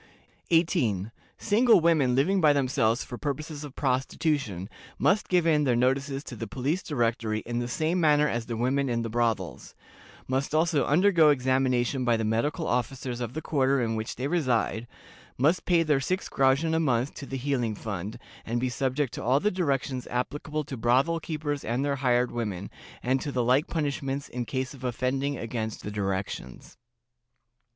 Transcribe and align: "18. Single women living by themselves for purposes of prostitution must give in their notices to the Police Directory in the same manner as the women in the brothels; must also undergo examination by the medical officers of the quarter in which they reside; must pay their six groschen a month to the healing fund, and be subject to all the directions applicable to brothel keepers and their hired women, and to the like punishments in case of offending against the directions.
"18. 0.49 1.11
Single 1.37 1.79
women 1.79 2.15
living 2.15 2.41
by 2.41 2.53
themselves 2.53 3.03
for 3.03 3.19
purposes 3.19 3.63
of 3.63 3.75
prostitution 3.75 4.67
must 4.97 5.29
give 5.29 5.45
in 5.45 5.63
their 5.63 5.75
notices 5.75 6.23
to 6.23 6.35
the 6.35 6.47
Police 6.47 6.81
Directory 6.81 7.41
in 7.41 7.59
the 7.59 7.67
same 7.67 8.01
manner 8.01 8.27
as 8.27 8.47
the 8.47 8.57
women 8.57 8.89
in 8.89 9.03
the 9.03 9.11
brothels; 9.11 9.75
must 10.27 10.55
also 10.55 10.85
undergo 10.87 11.29
examination 11.29 12.03
by 12.03 12.17
the 12.17 12.23
medical 12.25 12.65
officers 12.65 13.21
of 13.21 13.33
the 13.33 13.43
quarter 13.43 13.79
in 13.79 13.95
which 13.95 14.15
they 14.15 14.27
reside; 14.27 14.87
must 15.37 15.65
pay 15.65 15.83
their 15.83 15.99
six 15.99 16.27
groschen 16.27 16.73
a 16.73 16.79
month 16.79 17.13
to 17.13 17.27
the 17.27 17.37
healing 17.37 17.75
fund, 17.75 18.17
and 18.43 18.59
be 18.59 18.69
subject 18.69 19.13
to 19.13 19.23
all 19.23 19.39
the 19.39 19.51
directions 19.51 20.07
applicable 20.07 20.63
to 20.63 20.75
brothel 20.75 21.19
keepers 21.19 21.63
and 21.63 21.85
their 21.85 21.97
hired 21.97 22.31
women, 22.31 22.71
and 23.03 23.21
to 23.21 23.31
the 23.31 23.43
like 23.43 23.67
punishments 23.67 24.27
in 24.29 24.45
case 24.45 24.73
of 24.73 24.83
offending 24.83 25.37
against 25.37 25.83
the 25.83 25.91
directions. 25.91 26.75